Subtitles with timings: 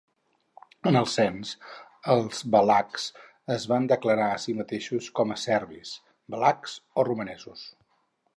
[0.91, 1.51] En els cens,
[2.13, 3.05] els valacs
[3.57, 5.93] es van declarar a sí mateixos com a serbis,
[6.37, 7.69] valacs o romanesos.